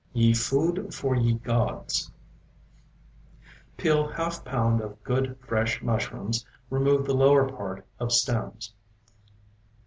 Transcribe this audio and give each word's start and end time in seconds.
YE 0.13 0.33
FOOD 0.33 0.95
FOR 0.95 1.15
YE 1.15 1.35
GODS 1.35 2.09
Peel 3.77 4.07
half 4.07 4.43
pound 4.43 4.81
of 4.81 5.03
good, 5.03 5.37
fresh 5.47 5.83
mushrooms; 5.83 6.43
remove 6.71 7.05
the 7.05 7.13
lower 7.13 7.47
part 7.47 7.85
of 7.99 8.11
stems. 8.11 8.73